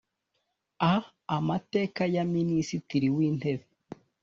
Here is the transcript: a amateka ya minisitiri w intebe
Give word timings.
a 0.91 0.93
amateka 1.37 2.03
ya 2.15 2.23
minisitiri 2.35 3.07
w 3.15 3.17
intebe 3.29 3.65